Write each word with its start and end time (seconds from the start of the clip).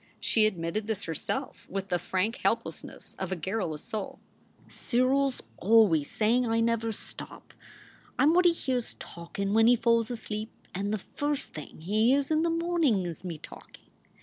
She 0.19 0.47
admitted 0.47 0.87
this 0.87 1.03
herself 1.03 1.69
with 1.69 1.89
the 1.89 1.99
frank 1.99 2.37
helpless 2.37 2.83
ness 2.83 3.13
of 3.19 3.31
a 3.31 3.35
garrulous 3.35 3.83
soul. 3.83 4.17
"Cyril 4.67 5.27
s 5.27 5.43
always 5.57 6.09
savin 6.09 6.47
I 6.47 6.59
never 6.59 6.91
stop. 6.91 7.53
I 8.17 8.23
m 8.23 8.33
what 8.33 8.45
he 8.45 8.51
hears 8.51 8.95
talkin 8.95 9.53
when 9.53 9.67
he 9.67 9.75
falls 9.75 10.09
asleep, 10.09 10.49
and 10.73 10.91
the 10.91 10.97
first 11.13 11.53
thing 11.53 11.81
he 11.81 12.07
hears 12.09 12.31
in 12.31 12.41
the 12.41 12.49
mornin 12.49 13.05
is 13.05 13.23
me 13.23 13.37
talkin. 13.37 13.91